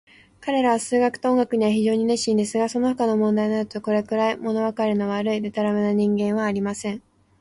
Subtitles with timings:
[0.39, 7.03] 彼等は数学と音楽には非常に熱心ですが、そのほかの問題になると、これくらい、ものわかりの悪い、でたらめな人間はありません。